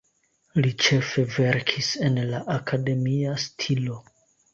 [0.59, 3.99] Li ĉefe verkis en la akademia stilo.